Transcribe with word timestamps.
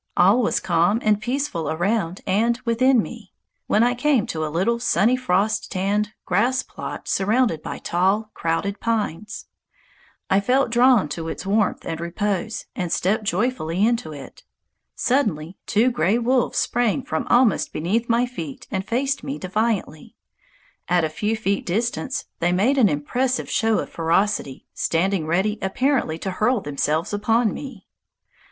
All 0.17 0.41
was 0.41 0.59
calm 0.59 0.97
and 1.03 1.21
peaceful 1.21 1.69
around 1.69 2.21
and 2.25 2.59
within 2.65 3.03
me, 3.03 3.33
when 3.67 3.83
I 3.83 3.93
came 3.93 4.25
to 4.25 4.43
a 4.43 4.49
little 4.49 4.79
sunny 4.79 5.15
frost 5.15 5.71
tanned 5.71 6.09
grass 6.25 6.63
plot 6.63 7.07
surrounded 7.07 7.61
by 7.61 7.77
tall, 7.77 8.31
crowding 8.33 8.77
pines. 8.79 9.45
I 10.27 10.39
felt 10.39 10.71
drawn 10.71 11.07
to 11.09 11.27
its 11.27 11.45
warmth 11.45 11.85
and 11.85 11.99
repose 11.99 12.65
and 12.75 12.91
stepped 12.91 13.25
joyfully 13.25 13.85
into 13.85 14.11
it. 14.11 14.43
Suddenly 14.95 15.59
two 15.67 15.91
gray 15.91 16.17
wolves 16.17 16.57
sprang 16.57 17.03
from 17.03 17.27
almost 17.29 17.71
beneath 17.71 18.09
my 18.09 18.25
feet 18.25 18.67
and 18.71 18.83
faced 18.83 19.23
me 19.23 19.37
defiantly. 19.37 20.15
At 20.87 21.03
a 21.03 21.09
few 21.09 21.37
feet 21.37 21.63
distance 21.63 22.25
they 22.39 22.51
made 22.51 22.79
an 22.79 22.89
impressive 22.89 23.51
show 23.51 23.77
of 23.77 23.91
ferocity, 23.91 24.65
standing 24.73 25.27
ready 25.27 25.59
apparently 25.61 26.17
to 26.25 26.31
hurl 26.31 26.59
themselves 26.59 27.13
upon 27.13 27.53
me. 27.53 27.85